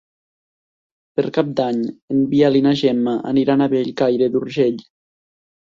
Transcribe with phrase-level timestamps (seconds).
[1.19, 1.83] Per Cap d'Any
[2.15, 4.87] en Biel i na Gemma aniran a Bellcaire d'Urgell.